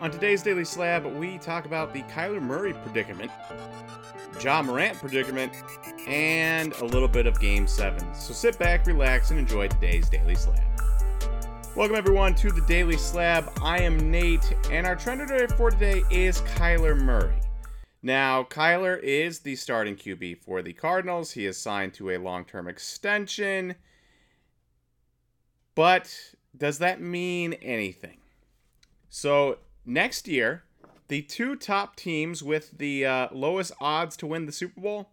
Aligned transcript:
On 0.00 0.10
today's 0.10 0.42
Daily 0.42 0.64
Slab, 0.64 1.04
we 1.04 1.36
talk 1.36 1.66
about 1.66 1.92
the 1.92 2.00
Kyler 2.04 2.40
Murray 2.40 2.72
predicament, 2.72 3.30
Ja 4.42 4.62
Morant 4.62 4.96
predicament, 4.96 5.52
and 6.06 6.72
a 6.76 6.86
little 6.86 7.06
bit 7.06 7.26
of 7.26 7.38
Game 7.38 7.66
7. 7.66 8.14
So 8.14 8.32
sit 8.32 8.58
back, 8.58 8.86
relax, 8.86 9.30
and 9.30 9.38
enjoy 9.38 9.68
today's 9.68 10.08
Daily 10.08 10.36
Slab. 10.36 10.58
Welcome, 11.76 11.96
everyone, 11.96 12.34
to 12.36 12.50
the 12.50 12.62
Daily 12.62 12.96
Slab. 12.96 13.52
I 13.62 13.82
am 13.82 14.10
Nate, 14.10 14.56
and 14.70 14.86
our 14.86 14.96
trend 14.96 15.28
today 15.28 15.46
for 15.54 15.70
today 15.70 16.02
is 16.10 16.40
Kyler 16.56 16.98
Murray. 16.98 17.38
Now, 18.02 18.44
Kyler 18.44 18.98
is 19.02 19.40
the 19.40 19.54
starting 19.54 19.96
QB 19.96 20.38
for 20.38 20.62
the 20.62 20.72
Cardinals. 20.72 21.32
He 21.32 21.44
is 21.44 21.58
signed 21.58 21.92
to 21.94 22.12
a 22.12 22.16
long 22.16 22.46
term 22.46 22.68
extension. 22.68 23.74
But 25.74 26.36
does 26.56 26.78
that 26.78 27.02
mean 27.02 27.52
anything? 27.52 28.16
So, 29.10 29.58
next 29.90 30.28
year, 30.28 30.62
the 31.08 31.22
two 31.22 31.56
top 31.56 31.96
teams 31.96 32.42
with 32.42 32.78
the 32.78 33.04
uh, 33.04 33.28
lowest 33.32 33.72
odds 33.80 34.16
to 34.18 34.26
win 34.26 34.46
the 34.46 34.52
Super 34.52 34.80
Bowl 34.80 35.10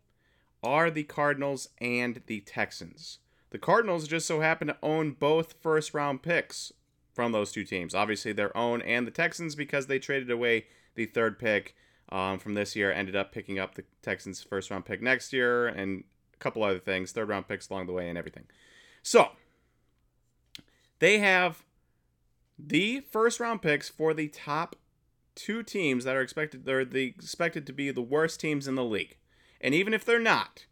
are 0.63 0.91
the 0.91 1.03
Cardinals 1.03 1.70
and 1.81 2.22
the 2.27 2.41
Texans. 2.41 3.17
The 3.50 3.58
Cardinals 3.58 4.08
just 4.08 4.27
so 4.27 4.41
happen 4.41 4.67
to 4.67 4.77
own 4.84 5.12
both 5.12 5.55
first 5.62 5.94
round 5.94 6.22
picks 6.22 6.72
from 7.13 7.31
those 7.31 7.52
two 7.52 7.63
teams. 7.63 7.95
Obviously, 7.95 8.31
their 8.31 8.55
own 8.55 8.81
and 8.81 9.08
the 9.08 9.12
Texans 9.12 9.55
because 9.55 9.88
they 9.88 10.00
traded 10.00 10.30
away 10.30 10.66
the 10.95 11.05
third 11.05 11.39
pick 11.39 11.75
um, 12.09 12.38
from 12.38 12.53
this 12.53 12.75
year, 12.75 12.91
ended 12.91 13.16
up 13.16 13.31
picking 13.31 13.58
up 13.58 13.75
the 13.75 13.84
Texans' 14.02 14.44
first 14.44 14.70
round 14.70 14.86
pick 14.86 15.02
next 15.02 15.34
year 15.34 15.67
and 15.67 16.03
a 16.34 16.38
couple 16.38 16.64
other 16.64 16.80
things, 16.80 17.12
third 17.12 17.30
round 17.30 17.48
picks 17.48 17.70
along 17.70 17.88
the 17.88 17.94
way, 17.94 18.08
and 18.08 18.17
everything. 18.17 18.45
So, 19.02 19.30
they 21.00 21.20
have 21.20 21.64
the 22.57 23.02
first 23.11 23.39
round 23.39 23.61
picks 23.61 23.89
for 23.89 24.13
the 24.13 24.27
top 24.27 24.75
two 25.35 25.61
teams 25.61 26.03
that 26.03 26.16
are 26.16 26.21
expected 26.21 26.66
they're 26.66 26.83
the 26.83 27.05
expected 27.05 27.67
to 27.67 27.73
be 27.73 27.91
the 27.91 28.02
worst 28.02 28.39
teams 28.39 28.67
in 28.67 28.75
the 28.75 28.83
league. 28.83 29.17
And 29.61 29.73
even 29.73 29.94
if 29.94 30.03
they're 30.03 30.19
not, 30.19 30.66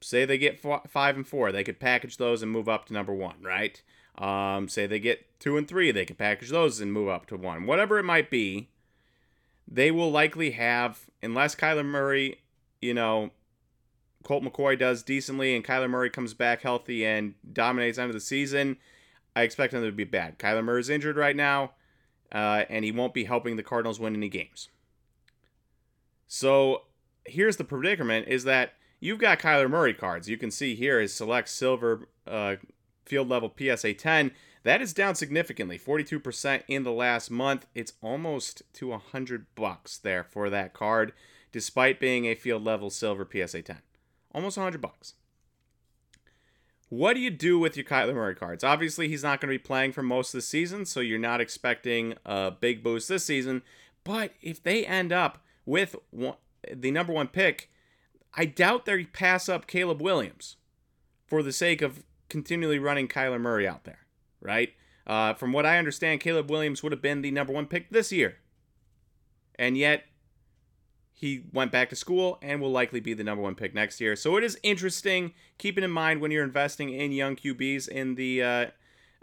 say 0.00 0.24
they 0.24 0.38
get 0.38 0.60
four, 0.60 0.82
five 0.88 1.16
and 1.16 1.26
four, 1.26 1.52
they 1.52 1.64
could 1.64 1.80
package 1.80 2.16
those 2.16 2.42
and 2.42 2.50
move 2.50 2.68
up 2.68 2.86
to 2.86 2.92
number 2.92 3.14
one, 3.14 3.42
right? 3.42 3.80
Um, 4.18 4.68
say 4.68 4.86
they 4.86 4.98
get 4.98 5.38
two 5.40 5.56
and 5.56 5.68
three, 5.68 5.90
they 5.90 6.04
could 6.04 6.18
package 6.18 6.50
those 6.50 6.80
and 6.80 6.92
move 6.92 7.08
up 7.08 7.26
to 7.26 7.36
one. 7.36 7.66
Whatever 7.66 7.98
it 7.98 8.04
might 8.04 8.30
be, 8.30 8.68
they 9.68 9.90
will 9.90 10.10
likely 10.10 10.52
have, 10.52 11.06
unless 11.22 11.54
Kyler 11.54 11.84
Murray, 11.84 12.40
you 12.80 12.94
know, 12.94 13.30
Colt 14.22 14.42
McCoy 14.42 14.78
does 14.78 15.02
decently 15.02 15.54
and 15.54 15.64
Kyler 15.64 15.90
Murray 15.90 16.10
comes 16.10 16.34
back 16.34 16.62
healthy 16.62 17.04
and 17.04 17.34
dominates 17.52 17.98
end 17.98 18.10
of 18.10 18.14
the 18.14 18.20
season 18.20 18.76
I 19.36 19.42
expect 19.42 19.74
him 19.74 19.84
to 19.84 19.92
be 19.92 20.04
bad. 20.04 20.38
Kyler 20.38 20.64
Murray 20.64 20.80
is 20.80 20.88
injured 20.88 21.18
right 21.18 21.36
now, 21.36 21.72
uh, 22.32 22.64
and 22.70 22.86
he 22.86 22.90
won't 22.90 23.12
be 23.12 23.24
helping 23.24 23.56
the 23.56 23.62
Cardinals 23.62 24.00
win 24.00 24.16
any 24.16 24.30
games. 24.30 24.70
So 26.26 26.84
here's 27.26 27.58
the 27.58 27.64
predicament: 27.64 28.28
is 28.28 28.44
that 28.44 28.72
you've 28.98 29.18
got 29.18 29.38
Kyler 29.38 29.68
Murray 29.68 29.92
cards. 29.92 30.30
You 30.30 30.38
can 30.38 30.50
see 30.50 30.74
here 30.74 31.00
his 31.00 31.12
select 31.12 31.50
silver 31.50 32.08
uh, 32.26 32.56
field 33.04 33.28
level 33.28 33.54
PSA 33.56 33.92
10. 33.94 34.32
That 34.62 34.82
is 34.82 34.92
down 34.92 35.14
significantly, 35.14 35.78
42% 35.78 36.62
in 36.66 36.82
the 36.82 36.90
last 36.90 37.30
month. 37.30 37.66
It's 37.74 37.92
almost 38.02 38.62
to 38.72 38.88
100 38.88 39.46
bucks 39.54 39.96
there 39.98 40.24
for 40.24 40.50
that 40.50 40.72
card, 40.72 41.12
despite 41.52 42.00
being 42.00 42.24
a 42.24 42.34
field 42.34 42.64
level 42.64 42.90
silver 42.90 43.28
PSA 43.30 43.62
10. 43.62 43.76
Almost 44.34 44.56
100 44.56 44.80
bucks. 44.80 45.14
What 46.88 47.14
do 47.14 47.20
you 47.20 47.30
do 47.30 47.58
with 47.58 47.76
your 47.76 47.84
Kyler 47.84 48.14
Murray 48.14 48.36
cards? 48.36 48.62
Obviously, 48.62 49.08
he's 49.08 49.22
not 49.22 49.40
going 49.40 49.52
to 49.52 49.58
be 49.58 49.62
playing 49.62 49.92
for 49.92 50.02
most 50.02 50.32
of 50.32 50.38
the 50.38 50.42
season, 50.42 50.84
so 50.84 51.00
you're 51.00 51.18
not 51.18 51.40
expecting 51.40 52.14
a 52.24 52.52
big 52.52 52.82
boost 52.82 53.08
this 53.08 53.24
season. 53.24 53.62
But 54.04 54.32
if 54.40 54.62
they 54.62 54.86
end 54.86 55.12
up 55.12 55.42
with 55.64 55.96
one, 56.10 56.36
the 56.72 56.92
number 56.92 57.12
one 57.12 57.26
pick, 57.26 57.70
I 58.34 58.44
doubt 58.44 58.84
they 58.84 59.04
pass 59.04 59.48
up 59.48 59.66
Caleb 59.66 60.00
Williams 60.00 60.56
for 61.26 61.42
the 61.42 61.52
sake 61.52 61.82
of 61.82 62.04
continually 62.28 62.78
running 62.78 63.08
Kyler 63.08 63.40
Murray 63.40 63.66
out 63.66 63.84
there, 63.84 64.06
right? 64.40 64.72
Uh, 65.06 65.34
from 65.34 65.52
what 65.52 65.66
I 65.66 65.78
understand, 65.78 66.20
Caleb 66.20 66.50
Williams 66.50 66.82
would 66.82 66.92
have 66.92 67.02
been 67.02 67.22
the 67.22 67.30
number 67.30 67.52
one 67.52 67.66
pick 67.66 67.90
this 67.90 68.12
year. 68.12 68.36
And 69.58 69.76
yet, 69.76 70.04
he 71.18 71.44
went 71.50 71.72
back 71.72 71.88
to 71.88 71.96
school 71.96 72.38
and 72.42 72.60
will 72.60 72.70
likely 72.70 73.00
be 73.00 73.14
the 73.14 73.24
number 73.24 73.42
one 73.42 73.54
pick 73.54 73.74
next 73.74 74.02
year. 74.02 74.14
So 74.16 74.36
it 74.36 74.44
is 74.44 74.58
interesting, 74.62 75.32
keeping 75.56 75.82
in 75.82 75.90
mind 75.90 76.20
when 76.20 76.30
you're 76.30 76.44
investing 76.44 76.90
in 76.90 77.10
young 77.10 77.36
QBs 77.36 77.88
in 77.88 78.16
the 78.16 78.42
uh, 78.42 78.66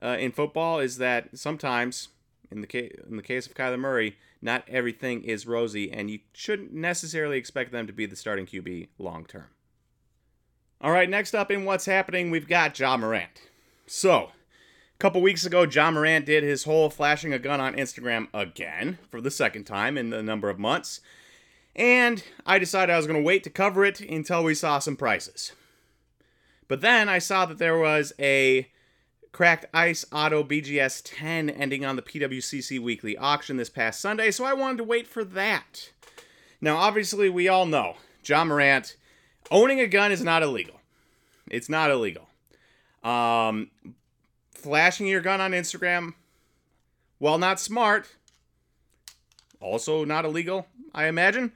uh, 0.01 0.17
in 0.19 0.31
football, 0.31 0.79
is 0.79 0.97
that 0.97 1.37
sometimes 1.37 2.09
in 2.49 2.61
the 2.61 2.67
case 2.67 2.91
in 3.07 3.15
the 3.15 3.21
case 3.21 3.45
of 3.45 3.53
Kyler 3.53 3.79
Murray, 3.79 4.17
not 4.41 4.67
everything 4.67 5.23
is 5.23 5.45
rosy, 5.45 5.91
and 5.91 6.09
you 6.09 6.19
shouldn't 6.33 6.73
necessarily 6.73 7.37
expect 7.37 7.71
them 7.71 7.85
to 7.85 7.93
be 7.93 8.07
the 8.07 8.15
starting 8.15 8.47
QB 8.47 8.87
long 8.97 9.23
term. 9.25 9.49
All 10.81 10.91
right, 10.91 11.09
next 11.09 11.35
up 11.35 11.51
in 11.51 11.63
what's 11.63 11.85
happening, 11.85 12.31
we've 12.31 12.47
got 12.47 12.77
Ja 12.77 12.97
Morant. 12.97 13.43
So. 13.85 14.31
A 14.95 14.99
couple 15.03 15.21
weeks 15.21 15.45
ago, 15.45 15.63
Ja 15.63 15.91
Morant 15.91 16.25
did 16.25 16.43
his 16.43 16.63
whole 16.63 16.89
flashing 16.89 17.33
a 17.33 17.39
gun 17.39 17.59
on 17.59 17.75
Instagram 17.75 18.27
again 18.33 18.99
for 19.09 19.19
the 19.19 19.31
second 19.31 19.65
time 19.65 19.97
in 19.97 20.13
a 20.13 20.23
number 20.23 20.49
of 20.49 20.59
months. 20.59 21.01
And 21.75 22.23
I 22.45 22.59
decided 22.59 22.93
I 22.93 22.97
was 22.97 23.07
going 23.07 23.19
to 23.19 23.25
wait 23.25 23.43
to 23.43 23.49
cover 23.49 23.83
it 23.83 23.99
until 23.99 24.43
we 24.43 24.53
saw 24.53 24.79
some 24.79 24.95
prices. 24.95 25.53
But 26.67 26.81
then 26.81 27.09
I 27.09 27.19
saw 27.19 27.45
that 27.45 27.57
there 27.57 27.77
was 27.77 28.13
a 28.19 28.69
cracked 29.31 29.65
ice 29.73 30.05
auto 30.11 30.43
BGS 30.43 31.01
10 31.03 31.49
ending 31.49 31.83
on 31.83 31.95
the 31.95 32.01
PWCC 32.01 32.79
weekly 32.79 33.17
auction 33.17 33.57
this 33.57 33.69
past 33.69 33.99
Sunday, 33.99 34.31
so 34.31 34.45
I 34.45 34.53
wanted 34.53 34.77
to 34.77 34.83
wait 34.83 35.07
for 35.07 35.23
that. 35.23 35.91
Now, 36.61 36.77
obviously, 36.77 37.29
we 37.29 37.47
all 37.47 37.65
know 37.65 37.97
Ja 38.23 38.45
Morant 38.45 38.95
owning 39.51 39.79
a 39.79 39.87
gun 39.87 40.11
is 40.11 40.23
not 40.23 40.43
illegal. 40.43 40.79
It's 41.49 41.67
not 41.67 41.91
illegal. 41.91 42.29
Um, 43.03 43.71
flashing 44.53 45.07
your 45.07 45.21
gun 45.21 45.41
on 45.41 45.51
Instagram, 45.51 46.13
while 47.17 47.37
not 47.37 47.59
smart, 47.59 48.15
also 49.63 50.03
not 50.05 50.25
illegal, 50.25 50.67
I 50.93 51.07
imagine. 51.07 51.53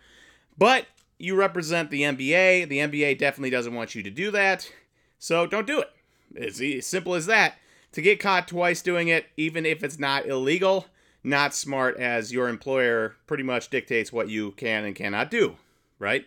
But 0.57 0.87
you 1.19 1.35
represent 1.35 1.91
the 1.91 2.01
NBA. 2.01 2.69
The 2.69 2.79
NBA 2.79 3.17
definitely 3.17 3.49
doesn't 3.49 3.75
want 3.75 3.95
you 3.95 4.03
to 4.03 4.09
do 4.09 4.31
that. 4.31 4.71
So 5.19 5.45
don't 5.45 5.67
do 5.67 5.81
it. 5.81 5.91
It's 6.33 6.61
as 6.61 6.85
simple 6.85 7.13
as 7.13 7.25
that. 7.27 7.55
To 7.93 8.01
get 8.01 8.19
caught 8.19 8.47
twice 8.47 8.81
doing 8.81 9.07
it, 9.07 9.25
even 9.37 9.65
if 9.65 9.83
it's 9.83 9.97
not 9.97 10.27
illegal, 10.27 10.85
not 11.23 11.55
smart 11.55 11.97
as 11.97 12.31
your 12.31 12.47
employer 12.47 13.15
pretty 13.25 13.43
much 13.43 13.69
dictates 13.69 14.13
what 14.13 14.29
you 14.29 14.51
can 14.51 14.85
and 14.85 14.95
cannot 14.95 15.31
do, 15.31 15.55
right? 15.97 16.25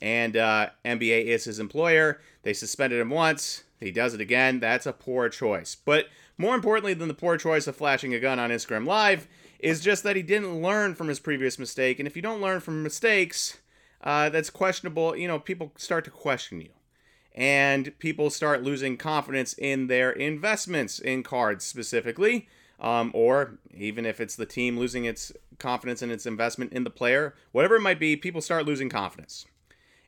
And 0.00 0.36
uh, 0.36 0.70
NBA 0.84 1.26
is 1.26 1.44
his 1.44 1.60
employer. 1.60 2.20
They 2.42 2.52
suspended 2.52 3.00
him 3.00 3.10
once. 3.10 3.62
He 3.78 3.92
does 3.92 4.14
it 4.14 4.20
again. 4.20 4.58
That's 4.58 4.86
a 4.86 4.92
poor 4.92 5.28
choice. 5.28 5.76
But 5.76 6.06
more 6.38 6.54
importantly 6.54 6.94
than 6.94 7.08
the 7.08 7.14
poor 7.14 7.36
choice 7.36 7.66
of 7.66 7.76
flashing 7.76 8.14
a 8.14 8.20
gun 8.20 8.38
on 8.38 8.50
Instagram 8.50 8.86
Live 8.86 9.28
is 9.62 9.80
just 9.80 10.02
that 10.02 10.16
he 10.16 10.22
didn't 10.22 10.60
learn 10.60 10.94
from 10.94 11.08
his 11.08 11.20
previous 11.20 11.58
mistake. 11.58 11.98
And 11.98 12.06
if 12.06 12.16
you 12.16 12.22
don't 12.22 12.42
learn 12.42 12.60
from 12.60 12.82
mistakes, 12.82 13.58
uh, 14.02 14.28
that's 14.28 14.50
questionable. 14.50 15.16
You 15.16 15.28
know, 15.28 15.38
people 15.38 15.72
start 15.76 16.04
to 16.04 16.10
question 16.10 16.60
you. 16.60 16.70
And 17.34 17.96
people 17.98 18.28
start 18.28 18.62
losing 18.62 18.98
confidence 18.98 19.54
in 19.54 19.86
their 19.86 20.10
investments 20.10 20.98
in 20.98 21.22
cards 21.22 21.64
specifically. 21.64 22.48
Um, 22.80 23.12
or 23.14 23.58
even 23.72 24.04
if 24.04 24.20
it's 24.20 24.34
the 24.34 24.44
team 24.44 24.76
losing 24.76 25.04
its 25.04 25.30
confidence 25.60 26.02
in 26.02 26.10
its 26.10 26.26
investment 26.26 26.72
in 26.72 26.82
the 26.82 26.90
player, 26.90 27.34
whatever 27.52 27.76
it 27.76 27.80
might 27.80 28.00
be, 28.00 28.16
people 28.16 28.40
start 28.40 28.66
losing 28.66 28.88
confidence. 28.88 29.46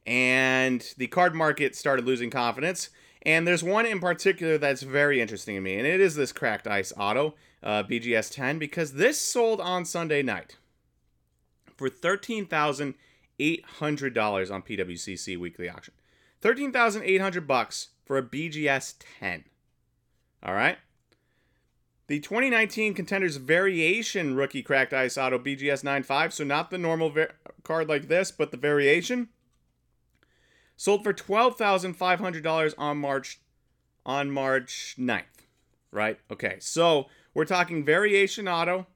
And 0.05 0.85
the 0.99 1.07
card 1.07 1.37
market 1.37 1.77
started 1.77 2.05
losing 2.05 2.31
confidence. 2.31 2.91
And 3.27 3.47
there's 3.47 3.65
one 3.65 3.87
in 3.87 4.01
particular 4.01 4.59
that's 4.59 4.83
very 4.83 5.21
interesting 5.21 5.55
to 5.55 5.61
me, 5.61 5.79
and 5.79 5.87
it 5.87 6.01
is 6.01 6.15
this 6.15 6.33
cracked 6.33 6.67
ice 6.67 6.93
auto 6.97 7.35
uh, 7.63 7.83
BGS 7.83 8.33
10 8.33 8.59
because 8.59 8.93
this 8.93 9.19
sold 9.19 9.61
on 9.61 9.85
Sunday 9.85 10.23
night 10.23 10.57
for 11.77 11.89
thirteen 11.89 12.47
thousand 12.47 12.95
eight 13.39 13.65
hundred 13.65 14.15
dollars 14.15 14.51
on 14.51 14.63
PWCC 14.63 15.39
weekly 15.39 15.69
auction. 15.69 15.95
Thirteen 16.41 16.73
thousand 16.73 17.03
eight 17.05 17.21
hundred 17.21 17.47
bucks 17.47 17.89
for 18.05 18.19
a 18.19 18.23
BGS 18.23 18.95
10. 19.21 19.45
All 20.43 20.55
right. 20.55 20.79
The 22.07 22.21
2019 22.21 22.93
Contenders 22.93 23.37
Variation 23.37 24.37
Rookie 24.37 24.63
Cracked 24.63 24.93
Ice 24.93 25.17
Auto 25.17 25.39
BGS 25.39 25.83
95, 25.83 26.35
so 26.35 26.45
not 26.45 26.71
the 26.71 26.77
normal 26.77 27.09
ver- 27.09 27.33
card 27.63 27.89
like 27.89 28.09
this, 28.09 28.31
but 28.31 28.51
the 28.51 28.59
variation, 28.59 29.31
sold 30.77 31.03
for 31.05 31.13
$12,500 31.13 32.75
on 32.79 32.99
March 32.99 33.41
on 34.07 34.31
March 34.31 34.97
9th. 34.99 35.23
Right? 35.91 36.19
Okay. 36.31 36.57
So, 36.61 37.07
we're 37.33 37.45
talking 37.45 37.85
variation 37.85 38.47
auto, 38.47 38.87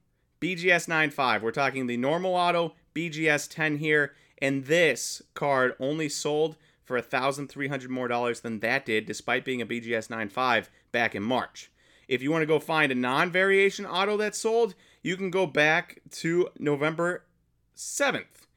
BGS 0.40 0.86
95. 0.88 1.42
We're 1.42 1.50
talking 1.50 1.86
the 1.86 1.96
normal 1.96 2.34
auto, 2.34 2.74
BGS 2.94 3.48
10 3.50 3.78
here. 3.78 4.12
And 4.40 4.66
this 4.66 5.22
card 5.34 5.74
only 5.80 6.08
sold 6.08 6.56
for 6.84 7.00
$1,300 7.00 7.88
more 7.88 8.08
dollars 8.08 8.40
than 8.40 8.60
that 8.60 8.86
did, 8.86 9.06
despite 9.06 9.44
being 9.44 9.60
a 9.60 9.66
BGS 9.66 10.08
95 10.08 10.70
back 10.92 11.14
in 11.14 11.22
March. 11.22 11.70
If 12.06 12.22
you 12.22 12.30
want 12.30 12.42
to 12.42 12.46
go 12.46 12.58
find 12.58 12.90
a 12.90 12.94
non 12.94 13.30
variation 13.30 13.84
auto 13.84 14.16
that 14.16 14.34
sold, 14.34 14.74
you 15.02 15.16
can 15.16 15.30
go 15.30 15.46
back 15.46 16.00
to 16.12 16.48
November 16.58 17.24
7th. 17.76 18.47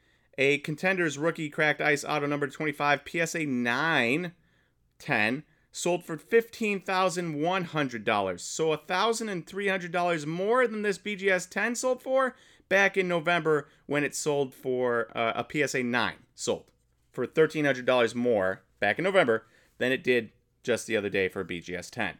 A 0.42 0.58
Contenders 0.58 1.18
rookie 1.20 1.52
cracked 1.52 1.82
ice 1.82 2.04
auto 2.04 2.26
number 2.26 2.48
25 2.48 3.02
PSA 3.08 3.46
910 3.46 5.44
sold 5.72 6.04
for 6.04 6.18
$15,100. 6.18 8.40
So 8.40 8.76
$1,300 8.76 10.26
more 10.26 10.66
than 10.66 10.82
this 10.82 10.98
BGS 10.98 11.48
10 11.48 11.76
sold 11.76 12.02
for 12.02 12.36
back 12.70 12.98
in 12.98 13.08
November 13.08 13.68
when 13.86 14.04
it 14.04 14.16
sold 14.16 14.56
for 14.56 15.16
uh, 15.16 15.34
a 15.36 15.46
PSA 15.48 15.84
9 15.84 16.16
sold 16.34 16.72
for 17.12 17.28
$1,300 17.28 18.16
more 18.16 18.64
back 18.80 18.98
in 18.98 19.04
November 19.04 19.46
than 19.78 19.92
it 19.92 20.04
did 20.04 20.32
just 20.64 20.88
the 20.88 20.98
other 20.98 21.10
day 21.10 21.28
for 21.28 21.42
a 21.42 21.46
BGS 21.46 21.92
10. 21.92 22.18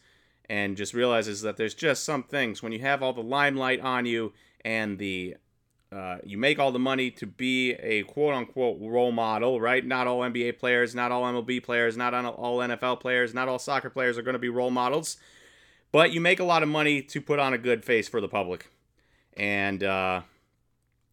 and 0.50 0.76
just 0.76 0.94
realizes 0.94 1.42
that 1.42 1.58
there's 1.58 1.76
just 1.76 2.04
some 2.04 2.24
things 2.24 2.64
when 2.64 2.72
you 2.72 2.80
have 2.80 3.04
all 3.04 3.14
the 3.14 3.22
limelight 3.22 3.80
on 3.82 4.06
you 4.06 4.34
and 4.66 4.98
the 4.98 5.36
uh, 5.92 6.18
you 6.24 6.38
make 6.38 6.58
all 6.58 6.72
the 6.72 6.80
money 6.80 7.12
to 7.12 7.26
be 7.26 7.74
a 7.74 8.04
quote 8.04 8.34
unquote 8.34 8.78
role 8.80 9.12
model, 9.12 9.60
right? 9.60 9.86
Not 9.86 10.08
all 10.08 10.22
NBA 10.22 10.58
players, 10.58 10.96
not 10.96 11.12
all 11.12 11.24
MLB 11.24 11.62
players, 11.62 11.98
not 11.98 12.14
all 12.14 12.60
NFL 12.60 13.02
players, 13.02 13.34
not 13.34 13.50
all 13.50 13.60
soccer 13.60 13.90
players 13.90 14.18
are 14.18 14.22
going 14.22 14.34
to 14.34 14.40
be 14.40 14.50
role 14.50 14.72
models. 14.72 15.18
But 15.92 16.12
you 16.12 16.22
make 16.22 16.40
a 16.40 16.46
lot 16.46 16.64
of 16.64 16.70
money 16.70 17.02
to 17.02 17.20
put 17.20 17.40
on 17.40 17.54
a 17.54 17.58
good 17.58 17.84
face 17.84 18.08
for 18.08 18.22
the 18.22 18.30
public. 18.30 18.72
And 19.36 19.84
uh, 19.84 20.22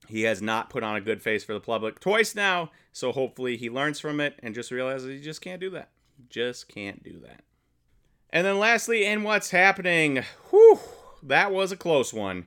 he 0.07 0.23
has 0.23 0.41
not 0.41 0.71
put 0.71 0.85
on 0.85 0.95
a 0.95 1.01
good 1.01 1.23
face 1.23 1.43
for 1.43 1.55
the 1.55 1.61
public 1.61 1.99
twice 1.99 2.37
now. 2.37 2.71
So 2.93 3.11
hopefully 3.11 3.57
he 3.57 3.71
learns 3.71 3.99
from 3.99 4.21
it 4.21 4.39
and 4.43 4.55
just 4.55 4.71
realizes 4.71 5.09
he 5.09 5.21
just 5.21 5.41
can't 5.41 5.61
do 5.61 5.71
that. 5.71 5.91
Just 6.31 6.69
can't 6.69 7.03
do 7.03 7.19
that. 7.27 7.43
And 8.31 8.47
then 8.47 8.59
lastly, 8.59 9.05
in 9.05 9.25
what's 9.25 9.51
happening, 9.51 10.23
whew, 10.51 10.79
that 11.23 11.51
was 11.51 11.73
a 11.73 11.77
close 11.77 12.13
one. 12.13 12.47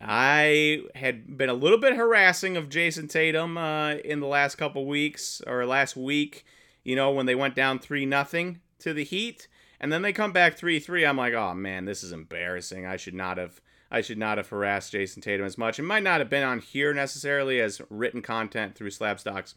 I 0.00 0.82
had 0.94 1.38
been 1.38 1.48
a 1.48 1.54
little 1.54 1.78
bit 1.78 1.96
harassing 1.96 2.56
of 2.56 2.68
Jayson 2.68 3.08
Tatum 3.08 3.56
uh, 3.56 3.94
in 3.94 4.20
the 4.20 4.26
last 4.26 4.56
couple 4.56 4.86
weeks 4.86 5.40
or 5.46 5.64
last 5.64 5.96
week. 5.96 6.44
You 6.84 6.96
know 6.96 7.10
when 7.10 7.26
they 7.26 7.34
went 7.34 7.54
down 7.54 7.78
three 7.78 8.06
nothing 8.06 8.60
to 8.80 8.92
the 8.92 9.04
Heat, 9.04 9.48
and 9.80 9.92
then 9.92 10.02
they 10.02 10.12
come 10.12 10.32
back 10.32 10.56
three 10.56 10.78
three. 10.78 11.04
I'm 11.04 11.16
like, 11.16 11.34
oh 11.34 11.54
man, 11.54 11.86
this 11.86 12.04
is 12.04 12.12
embarrassing. 12.12 12.86
I 12.86 12.96
should 12.96 13.14
not 13.14 13.38
have. 13.38 13.60
I 13.90 14.00
should 14.00 14.18
not 14.18 14.36
have 14.36 14.48
harassed 14.48 14.92
Jayson 14.92 15.22
Tatum 15.22 15.46
as 15.46 15.56
much. 15.56 15.78
It 15.78 15.84
might 15.84 16.02
not 16.02 16.18
have 16.18 16.28
been 16.28 16.42
on 16.42 16.58
here 16.58 16.92
necessarily 16.92 17.60
as 17.60 17.80
written 17.88 18.20
content 18.20 18.74
through 18.74 18.90
SlabStox. 18.90 19.54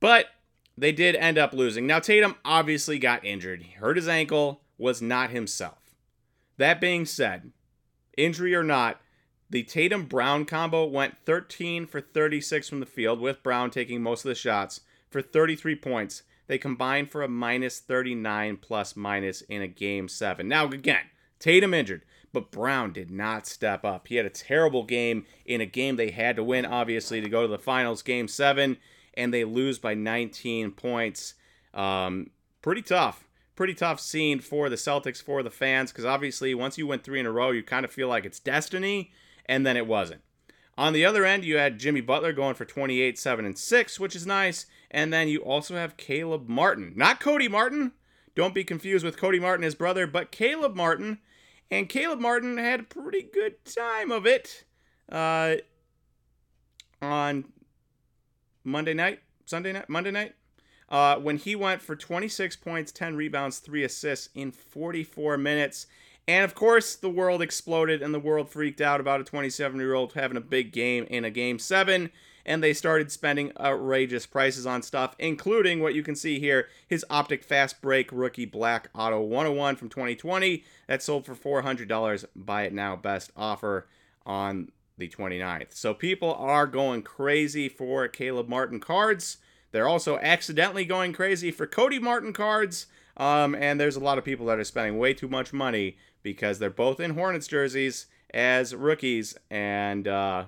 but 0.00 0.26
they 0.76 0.92
did 0.92 1.16
end 1.16 1.38
up 1.38 1.52
losing. 1.52 1.86
Now 1.86 2.00
Tatum 2.00 2.34
obviously 2.44 2.98
got 2.98 3.24
injured. 3.24 3.62
He 3.62 3.72
hurt 3.72 3.96
his 3.96 4.08
ankle. 4.08 4.62
Was 4.78 5.00
not 5.00 5.30
himself. 5.30 5.94
That 6.58 6.82
being 6.82 7.06
said, 7.06 7.52
injury 8.18 8.54
or 8.54 8.62
not 8.62 9.00
the 9.48 9.62
Tatum 9.62 10.06
Brown 10.06 10.44
combo 10.44 10.84
went 10.84 11.18
13 11.18 11.86
for 11.86 12.00
36 12.00 12.68
from 12.68 12.80
the 12.80 12.86
field, 12.86 13.20
with 13.20 13.42
Brown 13.42 13.70
taking 13.70 14.02
most 14.02 14.24
of 14.24 14.28
the 14.28 14.34
shots 14.34 14.80
for 15.08 15.22
33 15.22 15.76
points. 15.76 16.22
They 16.48 16.58
combined 16.58 17.10
for 17.10 17.22
a 17.22 17.28
minus 17.28 17.78
39 17.80 18.58
plus 18.58 18.96
minus 18.96 19.42
in 19.42 19.62
a 19.62 19.68
game 19.68 20.08
seven. 20.08 20.48
Now, 20.48 20.66
again, 20.66 21.04
Tatum 21.38 21.74
injured, 21.74 22.02
but 22.32 22.50
Brown 22.50 22.92
did 22.92 23.10
not 23.10 23.46
step 23.46 23.84
up. 23.84 24.08
He 24.08 24.16
had 24.16 24.26
a 24.26 24.30
terrible 24.30 24.84
game 24.84 25.26
in 25.44 25.60
a 25.60 25.66
game 25.66 25.96
they 25.96 26.10
had 26.10 26.36
to 26.36 26.44
win, 26.44 26.64
obviously, 26.66 27.20
to 27.20 27.28
go 27.28 27.42
to 27.42 27.48
the 27.48 27.58
finals, 27.58 28.02
game 28.02 28.28
seven, 28.28 28.78
and 29.14 29.32
they 29.32 29.44
lose 29.44 29.78
by 29.78 29.94
19 29.94 30.72
points. 30.72 31.34
Um, 31.72 32.30
pretty 32.62 32.82
tough. 32.82 33.24
Pretty 33.54 33.74
tough 33.74 34.00
scene 34.00 34.40
for 34.40 34.68
the 34.68 34.76
Celtics, 34.76 35.22
for 35.22 35.42
the 35.42 35.50
fans, 35.50 35.90
because 35.90 36.04
obviously, 36.04 36.54
once 36.54 36.76
you 36.76 36.86
win 36.86 37.00
three 37.00 37.20
in 37.20 37.26
a 37.26 37.32
row, 37.32 37.52
you 37.52 37.62
kind 37.62 37.84
of 37.84 37.92
feel 37.92 38.08
like 38.08 38.26
it's 38.26 38.38
destiny 38.38 39.12
and 39.46 39.66
then 39.66 39.76
it 39.76 39.86
wasn't. 39.86 40.22
On 40.78 40.92
the 40.92 41.04
other 41.04 41.24
end, 41.24 41.44
you 41.44 41.56
had 41.56 41.78
Jimmy 41.78 42.02
Butler 42.02 42.32
going 42.32 42.54
for 42.54 42.66
28, 42.66 43.18
7, 43.18 43.44
and 43.46 43.58
6, 43.58 44.00
which 44.00 44.14
is 44.14 44.26
nice. 44.26 44.66
And 44.90 45.12
then 45.12 45.28
you 45.28 45.40
also 45.40 45.74
have 45.74 45.96
Caleb 45.96 46.48
Martin. 46.48 46.92
Not 46.94 47.18
Cody 47.18 47.48
Martin. 47.48 47.92
Don't 48.34 48.54
be 48.54 48.64
confused 48.64 49.04
with 49.04 49.16
Cody 49.16 49.40
Martin, 49.40 49.64
his 49.64 49.74
brother, 49.74 50.06
but 50.06 50.30
Caleb 50.30 50.76
Martin. 50.76 51.18
And 51.70 51.88
Caleb 51.88 52.20
Martin 52.20 52.58
had 52.58 52.80
a 52.80 52.84
pretty 52.84 53.22
good 53.22 53.64
time 53.64 54.12
of 54.12 54.26
it 54.26 54.64
uh, 55.10 55.56
on 57.00 57.46
Monday 58.62 58.94
night, 58.94 59.20
Sunday 59.46 59.72
night, 59.72 59.88
Monday 59.88 60.10
night, 60.10 60.34
uh, 60.88 61.16
when 61.16 61.38
he 61.38 61.56
went 61.56 61.82
for 61.82 61.96
26 61.96 62.56
points, 62.56 62.92
10 62.92 63.16
rebounds, 63.16 63.58
3 63.58 63.82
assists 63.82 64.28
in 64.34 64.52
44 64.52 65.38
minutes. 65.38 65.86
And 66.28 66.44
of 66.44 66.54
course, 66.54 66.96
the 66.96 67.10
world 67.10 67.40
exploded 67.40 68.02
and 68.02 68.12
the 68.12 68.18
world 68.18 68.50
freaked 68.50 68.80
out 68.80 69.00
about 69.00 69.20
a 69.20 69.24
27 69.24 69.78
year 69.78 69.94
old 69.94 70.14
having 70.14 70.36
a 70.36 70.40
big 70.40 70.72
game 70.72 71.04
in 71.08 71.24
a 71.24 71.30
game 71.30 71.58
seven. 71.58 72.10
And 72.44 72.62
they 72.62 72.74
started 72.74 73.10
spending 73.10 73.50
outrageous 73.58 74.24
prices 74.24 74.66
on 74.66 74.82
stuff, 74.82 75.16
including 75.18 75.80
what 75.80 75.94
you 75.94 76.04
can 76.04 76.14
see 76.14 76.38
here 76.38 76.68
his 76.86 77.04
Optic 77.10 77.42
Fast 77.42 77.80
Break 77.80 78.10
Rookie 78.12 78.44
Black 78.44 78.88
Auto 78.94 79.20
101 79.20 79.74
from 79.76 79.88
2020 79.88 80.62
that 80.86 81.02
sold 81.02 81.26
for 81.26 81.62
$400. 81.62 82.24
Buy 82.36 82.62
it 82.62 82.72
now, 82.72 82.94
best 82.94 83.32
offer 83.36 83.88
on 84.24 84.70
the 84.96 85.08
29th. 85.08 85.74
So 85.74 85.92
people 85.92 86.34
are 86.34 86.66
going 86.66 87.02
crazy 87.02 87.68
for 87.68 88.06
Caleb 88.08 88.48
Martin 88.48 88.78
cards. 88.78 89.38
They're 89.72 89.88
also 89.88 90.16
accidentally 90.18 90.84
going 90.84 91.12
crazy 91.12 91.50
for 91.50 91.66
Cody 91.66 91.98
Martin 91.98 92.32
cards. 92.32 92.86
Um, 93.16 93.54
and 93.54 93.80
there's 93.80 93.96
a 93.96 94.00
lot 94.00 94.18
of 94.18 94.24
people 94.24 94.46
that 94.46 94.58
are 94.58 94.64
spending 94.64 94.98
way 94.98 95.14
too 95.14 95.28
much 95.28 95.52
money 95.52 95.96
because 96.22 96.58
they're 96.58 96.70
both 96.70 97.00
in 97.00 97.14
Hornets 97.14 97.46
jerseys 97.46 98.06
as 98.34 98.74
rookies, 98.74 99.36
and 99.50 100.06
uh, 100.06 100.46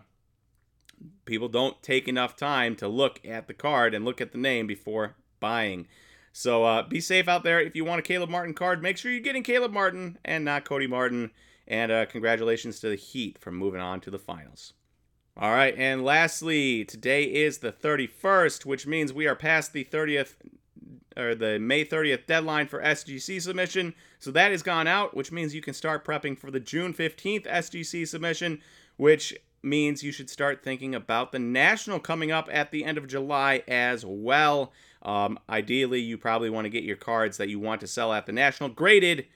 people 1.25 1.49
don't 1.49 1.83
take 1.83 2.09
enough 2.09 2.37
time 2.37 2.77
to 2.77 2.89
look 2.89 3.21
at 3.25 3.47
the 3.47 3.55
card 3.55 3.95
and 3.95 4.05
look 4.05 4.21
at 4.21 4.33
the 4.33 4.39
name 4.39 4.67
before 4.67 5.15
buying. 5.41 5.87
So 6.33 6.65
uh, 6.65 6.83
be 6.83 7.01
safe 7.01 7.29
out 7.29 7.45
there. 7.45 7.61
If 7.61 7.75
you 7.75 7.85
want 7.85 8.01
a 8.01 8.03
Caleb 8.03 8.31
Martin 8.31 8.55
card, 8.55 8.83
make 8.83 8.99
sure 8.99 9.11
you're 9.11 9.21
getting 9.21 9.43
Caleb 9.43 9.73
Martin 9.73 10.19
and 10.25 10.45
not 10.45 10.65
Cody 10.65 10.87
Martin. 10.87 11.31
And 11.67 11.93
uh, 11.93 12.07
congratulations 12.07 12.81
to 12.81 12.89
the 12.89 12.97
Heat 12.97 13.39
for 13.39 13.51
moving 13.51 13.81
on 13.81 14.01
to 14.01 14.11
the 14.11 14.19
finals. 14.19 14.73
All 15.37 15.53
right, 15.53 15.75
and 15.77 16.05
lastly, 16.05 16.85
today 16.85 17.23
is 17.23 17.59
the 17.59 17.71
31st, 17.71 18.67
which 18.67 18.89
means 18.89 19.13
we 19.13 19.29
are 19.29 19.37
past 19.37 19.73
the 19.73 19.85
30th 19.85 20.35
or 21.19 21.35
the 21.35 21.59
May 21.59 21.85
30th 21.85 22.27
deadline 22.27 22.69
for 22.69 22.81
SGC 22.81 23.43
submission. 23.43 23.95
So 24.19 24.31
that 24.31 24.53
has 24.53 24.63
gone 24.63 24.87
out, 24.87 25.17
which 25.17 25.33
means 25.33 25.55
you 25.55 25.61
can 25.61 25.75
start 25.75 26.05
prepping 26.05 26.39
for 26.39 26.51
the 26.51 26.61
June 26.61 26.95
15th 26.95 27.47
SGC 27.47 28.07
submission, 28.07 28.61
which 28.97 29.35
means 29.63 30.03
you 30.03 30.13
should 30.13 30.31
start 30.31 30.63
thinking 30.63 30.95
about 30.95 31.33
the 31.33 31.39
national 31.39 31.99
coming 31.99 32.31
up 32.31 32.49
at 32.53 32.71
the 32.71 32.85
end 32.85 32.97
of 32.97 33.09
July 33.09 33.63
as 33.67 34.05
well. 34.07 34.73
Um, 35.03 35.39
ideally, 35.49 36.01
you 36.01 36.19
probably 36.19 36.51
want 36.51 36.65
to 36.65 36.71
get 36.71 36.85
your 36.85 36.97
cards 36.97 37.37
that 37.39 37.49
you 37.49 37.59
want 37.59 37.81
to 37.81 37.87
sell 37.87 38.13
at 38.13 38.27
the 38.27 38.33
national 38.33 38.71
graded 38.71 39.27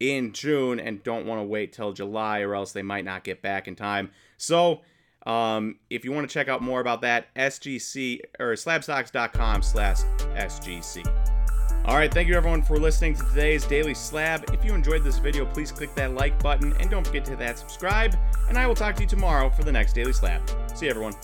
in 0.00 0.32
June 0.32 0.78
and 0.78 1.02
don't 1.02 1.26
want 1.26 1.40
to 1.40 1.44
wait 1.44 1.72
till 1.72 1.92
July 1.92 2.40
or 2.40 2.54
else 2.54 2.72
they 2.72 2.82
might 2.82 3.04
not 3.04 3.24
get 3.24 3.42
back 3.42 3.66
in 3.66 3.74
time. 3.74 4.10
So, 4.36 4.82
um, 5.26 5.76
if 5.90 6.04
you 6.04 6.12
want 6.12 6.28
to 6.28 6.32
check 6.32 6.48
out 6.48 6.62
more 6.62 6.80
about 6.80 7.02
that, 7.02 7.34
SGC 7.34 8.20
or 8.38 8.52
slabstox.com 8.52 9.62
slash 9.62 9.98
SGC. 10.36 11.27
All 11.84 11.96
right, 11.96 12.12
thank 12.12 12.28
you 12.28 12.34
everyone 12.34 12.62
for 12.62 12.78
listening 12.78 13.14
to 13.14 13.24
today's 13.24 13.64
Daily 13.64 13.94
Slab. 13.94 14.44
If 14.52 14.62
you 14.62 14.74
enjoyed 14.74 15.02
this 15.04 15.18
video, 15.18 15.46
please 15.46 15.72
click 15.72 15.94
that 15.94 16.14
like 16.14 16.42
button 16.42 16.74
and 16.78 16.90
don't 16.90 17.06
forget 17.06 17.24
to 17.24 17.30
hit 17.30 17.38
that 17.38 17.58
subscribe. 17.58 18.14
And 18.48 18.58
I 18.58 18.66
will 18.66 18.74
talk 18.74 18.94
to 18.96 19.02
you 19.02 19.08
tomorrow 19.08 19.48
for 19.48 19.64
the 19.64 19.72
next 19.72 19.94
Daily 19.94 20.12
Slab. 20.12 20.42
See 20.74 20.84
you 20.84 20.90
everyone. 20.90 21.14